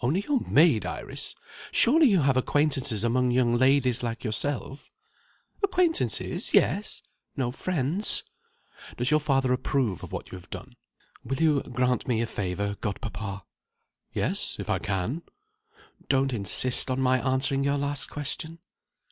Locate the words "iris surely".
0.86-2.06